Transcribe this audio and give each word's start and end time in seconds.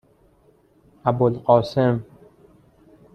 ابوالقاسم 1.09 2.01